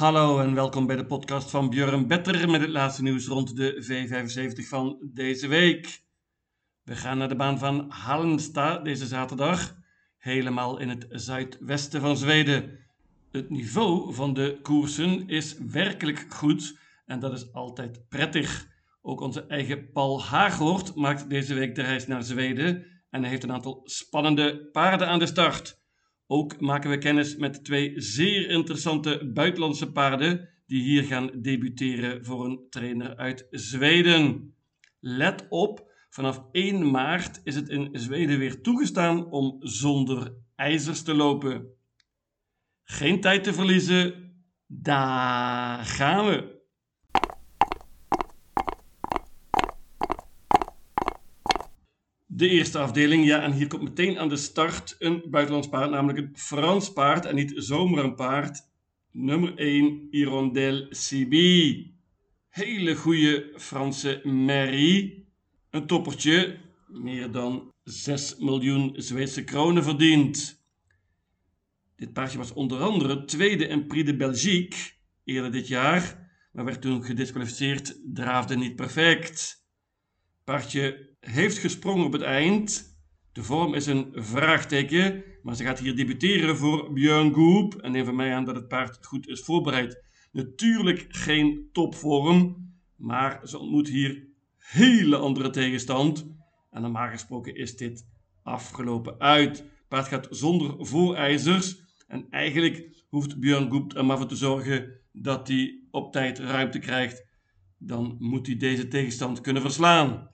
[0.00, 3.84] Hallo en welkom bij de podcast van Björn Better met het laatste nieuws rond de
[3.84, 6.02] V75 van deze week.
[6.82, 9.76] We gaan naar de baan van Halmstad deze zaterdag,
[10.18, 12.78] helemaal in het zuidwesten van Zweden.
[13.30, 18.68] Het niveau van de koersen is werkelijk goed en dat is altijd prettig.
[19.02, 23.42] Ook onze eigen Paul Haaghoort maakt deze week de reis naar Zweden en hij heeft
[23.42, 25.79] een aantal spannende paarden aan de start.
[26.32, 32.44] Ook maken we kennis met twee zeer interessante buitenlandse paarden die hier gaan debuteren voor
[32.44, 34.54] een trainer uit Zweden.
[35.00, 41.14] Let op, vanaf 1 maart is het in Zweden weer toegestaan om zonder ijzers te
[41.14, 41.66] lopen.
[42.84, 44.32] Geen tijd te verliezen,
[44.66, 46.49] daar gaan we.
[52.40, 56.18] De eerste afdeling, ja, en hier komt meteen aan de start een buitenlands paard, namelijk
[56.18, 58.60] een Frans paard en niet zomaar een paard.
[59.12, 61.34] Nummer 1, Hirondelle CB.
[62.48, 65.24] Hele goede Franse Mary.
[65.70, 70.64] Een toppertje, meer dan 6 miljoen Zweedse kronen verdiend.
[71.96, 74.78] Dit paardje was onder andere tweede in Prix de Belgique
[75.24, 79.59] eerder dit jaar, maar werd toen gedisqualificeerd, draafde niet perfect.
[80.44, 82.98] Paardje heeft gesprongen op het eind.
[83.32, 87.74] De vorm is een vraagteken, maar ze gaat hier debuteren voor Björn Goop.
[87.74, 90.02] En neem van mij aan dat het paard goed is voorbereid.
[90.32, 92.56] Natuurlijk geen topvorm,
[92.96, 96.26] maar ze ontmoet hier hele andere tegenstand.
[96.70, 98.06] En normaal gesproken is dit
[98.42, 99.64] afgelopen uit.
[99.88, 101.80] Paard gaat zonder voorijzers.
[102.06, 106.78] En eigenlijk hoeft Björn Goop er maar voor te zorgen dat hij op tijd ruimte
[106.78, 107.26] krijgt.
[107.82, 110.30] Dan moet hij deze tegenstand kunnen verslaan.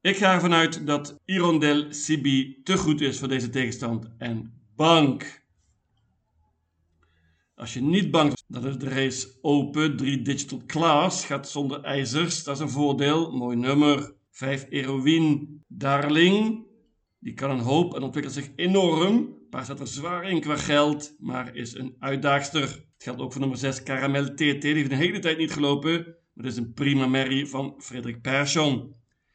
[0.00, 5.44] Ik ga ervan uit dat Irondel Sibi te goed is voor deze tegenstand en bank.
[7.54, 9.96] Als je niet bang bent, dan is de race open.
[9.96, 12.44] 3 Digital Class gaat zonder ijzers.
[12.44, 13.32] Dat is een voordeel.
[13.32, 14.14] Mooi nummer.
[14.30, 16.64] 5 Eroïne Darling.
[17.18, 19.38] Die kan een hoop en ontwikkelt zich enorm.
[19.50, 22.62] Paar staat er zwaar in qua geld, maar is een uitdaagster.
[22.62, 24.38] Het geldt ook voor nummer 6 Caramel TT.
[24.38, 26.16] Die heeft een hele tijd niet gelopen.
[26.36, 28.94] Maar dat is een prima merrie van Frederik Persson.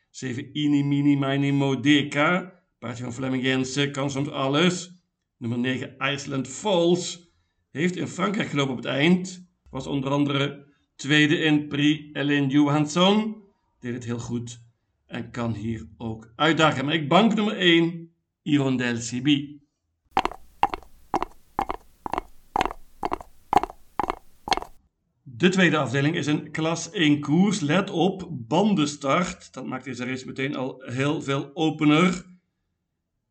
[0.09, 2.53] 7 Ini Mini Mini Modeka.
[2.79, 4.91] Paardje van Fleming Jensen kan soms alles.
[5.37, 7.31] Nummer 9 Iceland Falls.
[7.71, 9.47] Heeft in Frankrijk gelopen op het eind.
[9.69, 13.43] Was onder andere tweede in Prix Ellen Johansson.
[13.79, 14.61] Deed het heel goed.
[15.05, 16.85] En kan hier ook uitdagen.
[16.85, 18.11] Maar ik bank nummer 1.
[18.41, 19.59] Hirondelle CB.
[25.41, 27.59] De tweede afdeling is een klas 1 koers.
[27.59, 29.53] Let op, bandenstart.
[29.53, 32.25] Dat maakt deze race meteen al heel veel opener.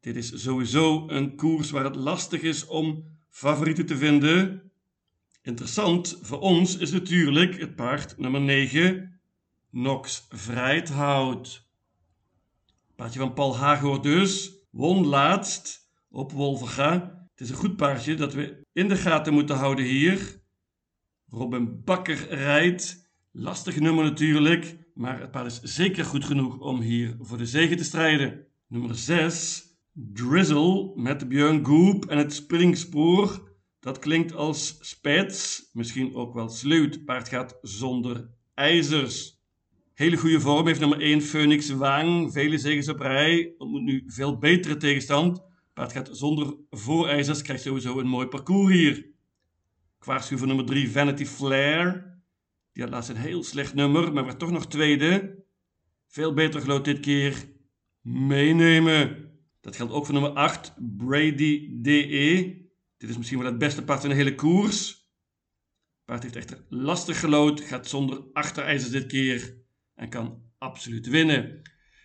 [0.01, 4.71] Dit is sowieso een koers waar het lastig is om favorieten te vinden.
[5.43, 9.21] Interessant voor ons is natuurlijk het paard nummer 9,
[9.71, 11.69] Nox Vrijthout.
[12.97, 14.53] Paardje van Paul Hagoor dus.
[14.71, 16.93] Won laatst op Wolverga.
[17.31, 20.40] Het is een goed paardje dat we in de gaten moeten houden hier.
[21.31, 23.11] Robin Bakker rijdt.
[23.33, 27.75] Lastig nummer natuurlijk, maar het paard is zeker goed genoeg om hier voor de zege
[27.75, 28.47] te strijden.
[28.67, 33.49] Nummer 6, Drizzle met Björn Goop en het springspoor.
[33.81, 37.05] Dat klinkt als spets, misschien ook wel sluit.
[37.05, 39.39] Paard gaat zonder ijzers.
[39.95, 42.33] Hele goede vorm heeft nummer 1 Phoenix Wang.
[42.33, 43.55] Vele zegens op rij.
[43.59, 45.43] Ontmoet nu veel betere tegenstand.
[45.75, 49.11] Paard gaat zonder voorijzers, krijgt sowieso een mooi parcours hier.
[50.01, 52.19] Ik waarschuw voor nummer 3 Vanity Flair.
[52.73, 55.45] Die had laatst een heel slecht nummer, maar werd toch nog tweede.
[56.07, 57.49] Veel beter geloot dit keer.
[58.01, 59.31] Meenemen.
[59.61, 62.57] Dat geldt ook voor nummer 8 Brady DE.
[62.97, 65.09] Dit is misschien wel het beste paard in de hele koers.
[66.05, 69.57] Paard heeft echter lastig gelood, gaat zonder achterijzers dit keer
[69.95, 71.63] en kan absoluut winnen.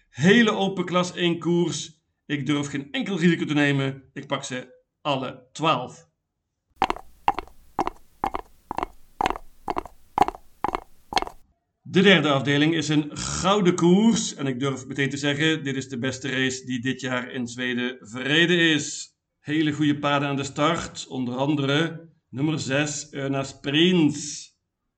[0.09, 2.03] Hele open klas 1 koers.
[2.25, 4.09] Ik durf geen enkel risico te nemen.
[4.13, 6.13] Ik pak ze alle 12.
[11.95, 14.35] De derde afdeling is een gouden koers.
[14.35, 17.47] En ik durf meteen te zeggen, dit is de beste race die dit jaar in
[17.47, 19.15] Zweden verreden is.
[19.39, 21.07] Hele goede paarden aan de start.
[21.07, 24.49] Onder andere nummer 6, Ernas Prins.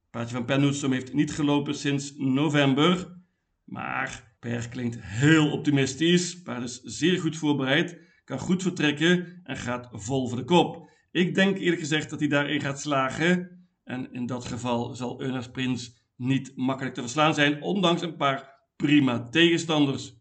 [0.09, 3.21] Paardje van Pennoetsom heeft niet gelopen sinds november.
[3.63, 6.41] Maar Per klinkt heel optimistisch.
[6.41, 7.99] Paard is zeer goed voorbereid.
[8.23, 10.89] Kan goed vertrekken en gaat vol voor de kop.
[11.11, 13.65] Ik denk eerlijk gezegd dat hij daarin gaat slagen.
[13.83, 18.55] En in dat geval zal Ernas Prins niet makkelijk te verslaan zijn, ondanks een paar
[18.75, 20.13] prima tegenstanders.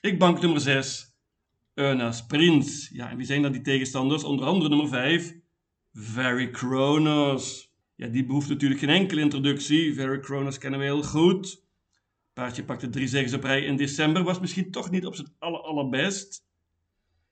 [0.00, 1.14] Ik bank nummer 6,
[1.74, 2.88] Ernas Prins.
[2.92, 4.24] Ja, en wie zijn dan die tegenstanders?
[4.24, 5.34] Onder andere nummer 5,
[5.92, 7.72] Very Kronos.
[7.96, 9.94] Ja, die behoeft natuurlijk geen enkele introductie.
[9.94, 11.64] Very Kronos kennen we heel goed.
[12.32, 14.22] Paardje pakte drie zegens op rij in december.
[14.22, 16.46] Was misschien toch niet op zijn aller, allerbest.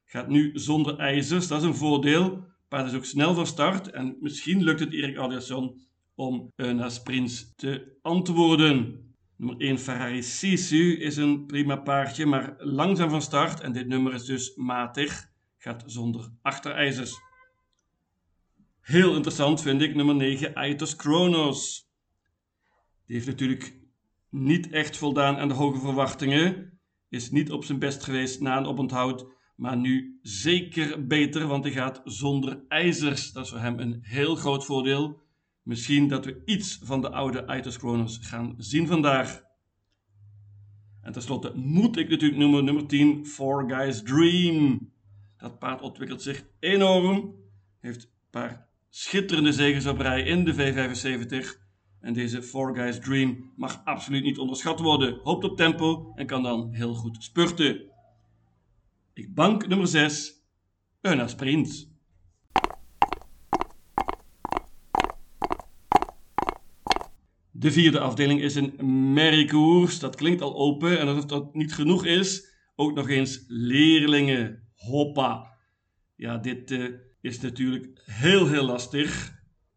[0.05, 2.44] Gaat nu zonder ijzers, dat is een voordeel.
[2.69, 3.91] Paard is ook snel van start.
[3.91, 5.81] En misschien lukt het Erik Adiasson
[6.22, 9.00] om naar sprints te antwoorden.
[9.36, 13.60] Nummer 1 Ferrari Sisu is een prima paardje, maar langzaam van start.
[13.60, 15.30] En dit nummer is dus matig.
[15.58, 17.20] Gaat zonder achterijzers.
[18.80, 21.88] Heel interessant vind ik nummer 9 Aitos Kronos.
[23.06, 23.80] Die heeft natuurlijk
[24.28, 26.78] niet echt voldaan aan de hoge verwachtingen.
[27.08, 29.26] Is niet op zijn best geweest na een oponthoud.
[29.56, 33.32] Maar nu zeker beter, want hij gaat zonder ijzers.
[33.32, 35.21] Dat is voor hem een heel groot voordeel.
[35.62, 39.43] Misschien dat we iets van de oude Aitos Kronos gaan zien vandaag.
[41.00, 44.91] En tenslotte moet ik natuurlijk noemen nummer 10, Four Guys Dream.
[45.37, 47.35] Dat paard ontwikkelt zich enorm.
[47.81, 51.61] Heeft een paar schitterende zegens op rij in de V75.
[52.00, 55.20] En deze Four Guys Dream mag absoluut niet onderschat worden.
[55.23, 57.91] Hoopt op tempo en kan dan heel goed spurten.
[59.12, 60.32] Ik bank nummer 6,
[61.00, 61.92] Euna Sprint.
[67.62, 68.75] De vierde afdeling is een
[69.12, 69.99] merriekoers.
[69.99, 74.62] Dat klinkt al open en alsof dat niet genoeg is, ook nog eens leerlingen.
[74.75, 75.56] Hoppa.
[76.17, 79.32] Ja, dit uh, is natuurlijk heel, heel lastig.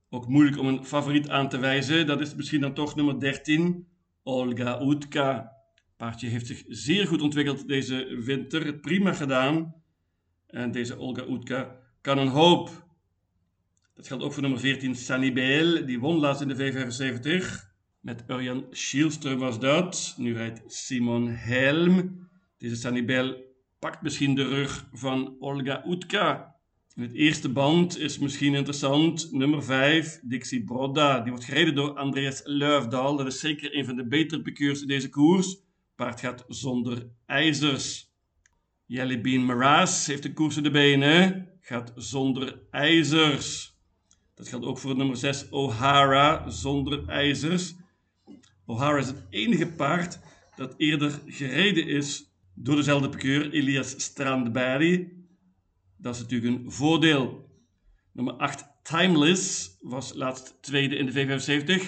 [0.10, 2.08] Ook moeilijk om een favoriet aan te wijzen.
[2.08, 3.88] Dat is misschien dan toch nummer 13,
[4.24, 5.52] Olga Utka.
[5.98, 8.80] Paardje heeft zich zeer goed ontwikkeld deze winter.
[8.80, 9.76] Prima gedaan.
[10.48, 12.88] En deze Olga Utka kan een hoop.
[13.94, 15.86] Dat geldt ook voor nummer 14, Sanibel.
[15.86, 17.65] Die won laatst in de V75.
[18.06, 20.16] Met Urjan Schielström was dat.
[20.18, 22.28] Nu rijdt Simon Helm.
[22.58, 23.36] Deze Sanibel
[23.80, 26.56] pakt misschien de rug van Olga Utka.
[26.96, 29.32] Het eerste band is misschien interessant.
[29.32, 31.20] Nummer 5, Dixie Brodda.
[31.20, 33.16] Die wordt gereden door Andreas Luifdaal.
[33.16, 35.58] Dat is zeker een van de betere piqueurs in deze koers.
[35.96, 38.12] Paard gaat zonder ijzers.
[38.86, 41.50] Jelly Bean Maras heeft de koers in de benen.
[41.62, 43.76] Gaat zonder ijzers.
[44.36, 47.76] Dat geldt ook voor nummer 6 O'Hara zonder ijzers.
[48.66, 50.20] O'Hara is het enige paard
[50.56, 55.14] dat eerder gereden is door dezelfde piqueur, Elias Strandberry.
[55.98, 57.50] Dat is natuurlijk een voordeel.
[58.12, 61.84] Nummer 8, Timeless, was laatst tweede in de V75.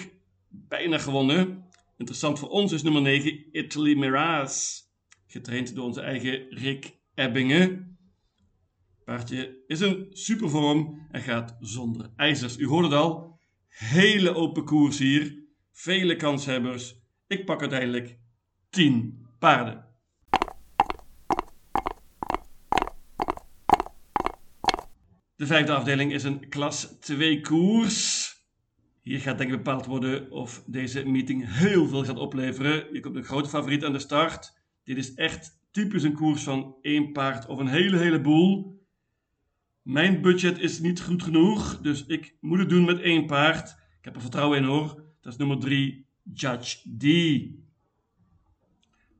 [0.48, 1.64] Bijna gewonnen.
[1.96, 4.82] Interessant voor ons is nummer 9, Italy Mirage.
[5.26, 7.98] Getraind door onze eigen Rick Ebbingen.
[9.04, 12.58] Paardje is een supervorm en gaat zonder ijzers.
[12.58, 13.38] U hoort het al.
[13.68, 15.47] Hele open koers hier
[15.78, 16.96] vele kanshebbers.
[17.26, 18.18] Ik pak uiteindelijk
[18.70, 19.86] 10 paarden.
[25.36, 28.32] De vijfde afdeling is een klas 2 koers.
[29.00, 32.92] Hier gaat denk ik bepaald worden of deze meeting heel veel gaat opleveren.
[32.92, 34.58] Je komt een grote favoriet aan de start.
[34.84, 38.82] Dit is echt typisch een koers van één paard of een hele heleboel.
[39.82, 43.68] Mijn budget is niet goed genoeg, dus ik moet het doen met één paard.
[43.98, 45.07] Ik heb er vertrouwen in hoor.
[45.28, 47.04] Dat is nummer 3, Judge D.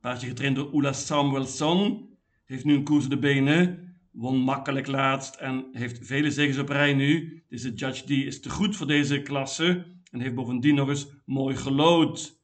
[0.01, 2.09] Paardje getraind door Ola Samuelson.
[2.45, 3.93] Heeft nu een koers op de benen.
[4.11, 7.43] Won makkelijk laatst en heeft vele zegens op rij nu.
[7.49, 9.85] Deze Judge D is te goed voor deze klasse.
[10.11, 12.41] En heeft bovendien nog eens mooi gelood.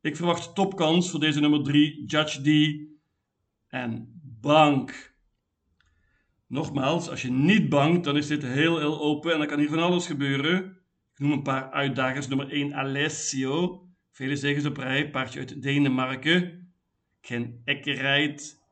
[0.00, 2.78] Ik verwacht topkans voor deze nummer 3, Judge D.
[3.68, 5.14] En bank.
[6.46, 9.68] Nogmaals, als je niet bankt, dan is dit heel, heel open en dan kan hier
[9.68, 10.82] van alles gebeuren.
[11.14, 12.28] Ik noem een paar uitdagers.
[12.28, 13.86] Nummer 1 Alessio.
[14.10, 15.10] Vele zegens op rij.
[15.10, 16.72] Paardje uit Denemarken.
[17.20, 18.62] Ken Eckerijt.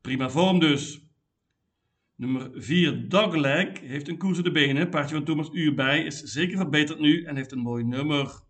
[0.00, 1.06] Prima vorm dus.
[2.14, 3.80] Nummer 4 Dogleg.
[3.80, 4.90] Heeft een koers op de benen.
[4.90, 6.04] Paardje van Thomas Uurbij.
[6.04, 8.40] Is zeker verbeterd nu en heeft een mooi nummer.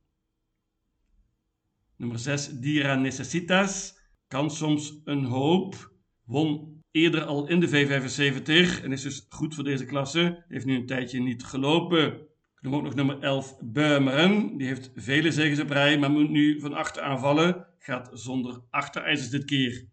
[1.96, 3.98] Nummer 6 Dira Necessitas.
[4.28, 5.92] Kan soms een hoop.
[6.24, 10.44] Won eerder al in de V75 en is dus goed voor deze klasse.
[10.48, 12.28] Heeft nu een tijdje niet gelopen.
[12.60, 14.56] Noem ook nog nummer 11 Beumeren.
[14.56, 17.66] Die heeft vele zegens op rij, maar moet nu van achter aanvallen.
[17.78, 19.86] Gaat zonder achterijzers dit keer.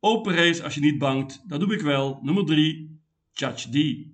[0.00, 1.44] Open race als je niet bangt.
[1.48, 2.18] Dat doe ik wel.
[2.22, 3.00] Nummer 3
[3.32, 4.06] Judge D.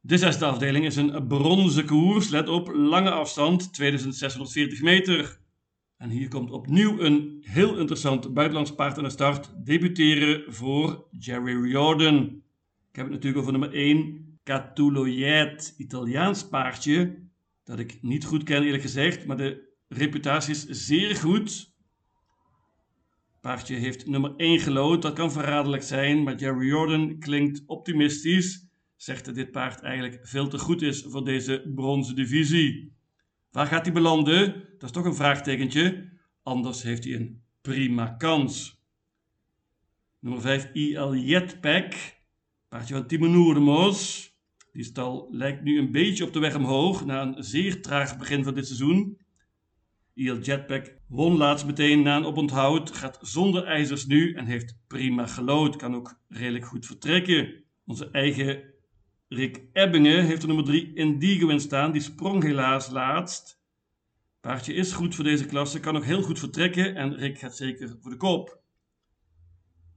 [0.00, 2.28] De zesde afdeling is een bronzen koers.
[2.28, 5.39] Let op, lange afstand, 2640 meter.
[6.00, 9.66] En hier komt opnieuw een heel interessant buitenlands paard aan de start.
[9.66, 12.16] Debuteren voor Jerry Riordan.
[12.90, 17.28] Ik heb het natuurlijk over nummer 1, Catuloyet, Italiaans paardje.
[17.64, 21.74] Dat ik niet goed ken eerlijk gezegd, maar de reputatie is zeer goed.
[23.40, 28.68] Paardje heeft nummer 1 gelood, dat kan verraderlijk zijn, maar Jerry Jordan klinkt optimistisch.
[28.96, 32.98] Zegt dat dit paard eigenlijk veel te goed is voor deze bronzen divisie.
[33.50, 34.52] Waar gaat hij belanden?
[34.52, 36.08] Dat is toch een vraagtekentje.
[36.42, 38.82] Anders heeft hij een prima kans.
[40.18, 41.94] Nummer 5, IL Jetpack.
[42.68, 44.32] Paardje van Timo Noordemoos.
[44.72, 48.44] Die stal lijkt nu een beetje op de weg omhoog na een zeer traag begin
[48.44, 49.18] van dit seizoen.
[50.14, 55.26] IL Jetpack won laatst meteen na een oponthoud, gaat zonder ijzers nu en heeft prima
[55.26, 55.76] gelood.
[55.76, 57.64] Kan ook redelijk goed vertrekken.
[57.84, 58.69] Onze eigen
[59.32, 61.92] Rick Ebbingen heeft er nummer 3 Indigo in staan.
[61.92, 63.62] Die sprong helaas laatst.
[64.40, 67.96] Paardje is goed voor deze klasse, kan ook heel goed vertrekken en Rick gaat zeker
[68.00, 68.62] voor de kop.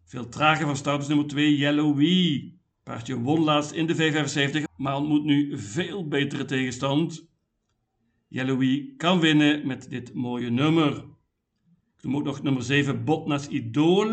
[0.03, 2.61] Veel trager van start is nummer 2 Yellow Wee.
[2.83, 7.27] Paardje won laatst in de V75, maar ontmoet nu veel betere tegenstand.
[8.27, 10.95] Yellowy kan winnen met dit mooie nummer.
[11.97, 14.07] Ik noem ook nog nummer 7 Botnas Idol.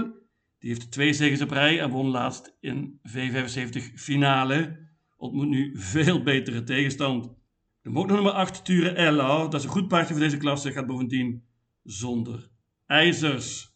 [0.59, 4.89] Die heeft twee zegens op rij en won laatst in V75 finale.
[5.21, 7.33] Ontmoet nu veel betere tegenstand.
[7.83, 9.39] Dan ook nog nummer 8 Ture Ella.
[9.39, 10.73] Dat is een goed paardje voor deze klasse.
[10.73, 11.45] Gaat bovendien
[11.83, 12.51] zonder
[12.87, 13.75] ijzers.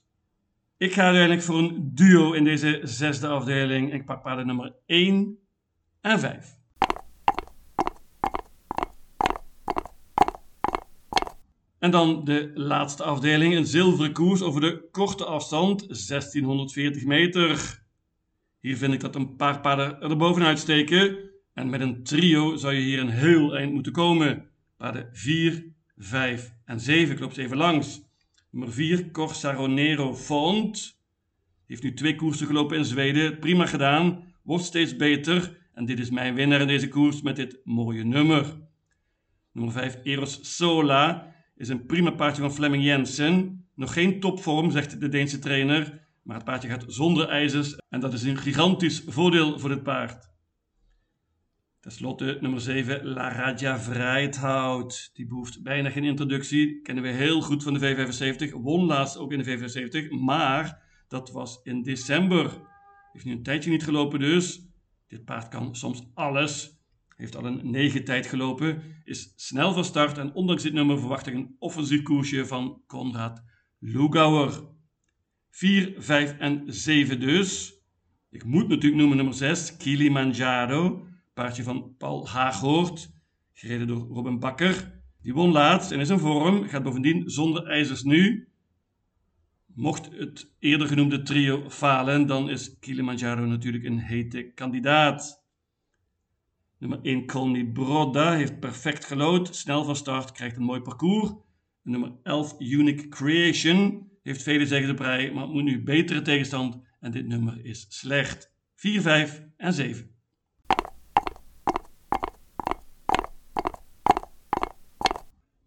[0.76, 3.92] Ik ga uiteindelijk voor een duo in deze zesde afdeling.
[3.92, 5.38] Ik pak paarden nummer 1
[6.00, 6.56] en 5.
[11.78, 17.82] En dan de laatste afdeling, een zilveren koers over de korte afstand, 1640 meter.
[18.60, 21.32] Hier vind ik dat een paar paarden er bovenuit steken.
[21.54, 24.48] En met een trio zou je hier een heel eind moeten komen.
[24.76, 25.64] Paarden 4,
[25.96, 27.16] 5 en 7.
[27.16, 28.02] Klopt even langs.
[28.50, 31.00] Nummer 4, Corsaronero Font.
[31.66, 33.38] Heeft nu twee koersen gelopen in Zweden.
[33.38, 34.34] Prima gedaan.
[34.42, 35.58] Wordt steeds beter.
[35.72, 38.44] En dit is mijn winnaar in deze koers met dit mooie nummer.
[39.52, 43.66] Nummer 5, Eros Sola is een prima paardje van Fleming Jensen.
[43.74, 48.12] Nog geen topvorm, zegt de Deense trainer, maar het paardje gaat zonder ijzers en dat
[48.12, 50.33] is een gigantisch voordeel voor dit paard.
[51.84, 55.10] Ten slotte nummer 7, La Raja Vrijthout.
[55.14, 56.80] Die behoeft bijna geen introductie.
[56.82, 58.52] Kennen we heel goed van de V75.
[58.52, 62.50] Won laatst ook in de V75, maar dat was in december.
[63.12, 64.68] Heeft nu een tijdje niet gelopen dus.
[65.06, 66.80] Dit paard kan soms alles.
[67.16, 71.26] Heeft al een 9 tijd gelopen, is snel van start en ondanks dit nummer verwacht
[71.26, 73.42] ik een offensief koersje van Konrad
[73.78, 74.68] Lugauer.
[75.50, 77.74] 4, 5 en 7 dus.
[78.30, 81.12] Ik moet natuurlijk noemen nummer 6, Kilimanjaro.
[81.34, 83.10] Paardje van Paul Haaghoort,
[83.52, 85.02] gereden door Robin Bakker.
[85.22, 88.48] Die won laatst en is in vorm, gaat bovendien zonder ijzers nu.
[89.66, 95.44] Mocht het eerder genoemde trio falen, dan is Kilimanjaro natuurlijk een hete kandidaat.
[96.78, 101.32] Nummer 1 Colny Broda heeft perfect gelood, snel van start, krijgt een mooi parcours.
[101.82, 107.10] nummer 11 Unique Creation heeft vele zegens op rij, maar moet nu betere tegenstand en
[107.10, 108.52] dit nummer is slecht.
[108.74, 110.13] 4, 5 en 7.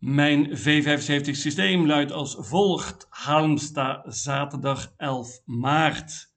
[0.07, 3.07] Mijn V75 systeem luidt als volgt.
[3.09, 6.33] Halmstad, zaterdag 11 maart.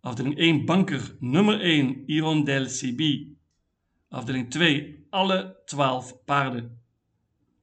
[0.00, 3.36] Afdeling 1 banker, nummer 1 Irondel Sibi.
[4.08, 6.82] Afdeling 2 alle 12 paarden.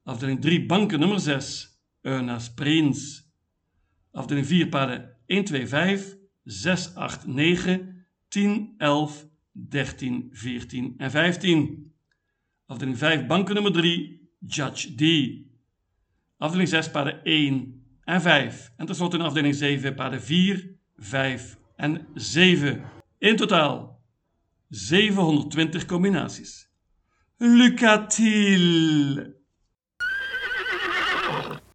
[0.04, 3.32] Afdeling 3 banker nummer 6 Eunas Prins.
[4.12, 11.94] Afdeling 4 paarden 1, 2, 5, 6, 8, 9, 10, 11, 13, 14 en 15.
[12.66, 15.04] Afdeling 5 banker nummer 3 Judge D.
[16.38, 18.72] Afdeling 6 paarden 1 en 5.
[18.78, 22.82] En tenslotte in afdeling 7 paarden 4, 5 en 7.
[23.18, 24.02] In totaal
[24.70, 26.70] 720 combinaties.
[27.38, 29.34] Lucatil!